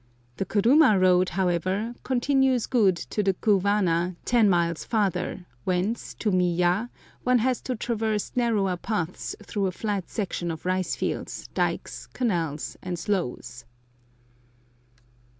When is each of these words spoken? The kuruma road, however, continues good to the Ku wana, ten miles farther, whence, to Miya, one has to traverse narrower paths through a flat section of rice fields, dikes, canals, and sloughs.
The 0.37 0.45
kuruma 0.47 0.99
road, 0.99 1.29
however, 1.29 1.93
continues 2.01 2.65
good 2.65 2.95
to 2.97 3.21
the 3.21 3.35
Ku 3.35 3.59
wana, 3.61 4.15
ten 4.25 4.49
miles 4.49 4.83
farther, 4.83 5.45
whence, 5.63 6.15
to 6.15 6.31
Miya, 6.31 6.89
one 7.23 7.37
has 7.37 7.61
to 7.61 7.75
traverse 7.75 8.31
narrower 8.35 8.77
paths 8.77 9.35
through 9.43 9.67
a 9.67 9.71
flat 9.71 10.09
section 10.09 10.49
of 10.49 10.65
rice 10.65 10.95
fields, 10.95 11.49
dikes, 11.53 12.07
canals, 12.13 12.77
and 12.81 12.97
sloughs. 12.97 13.65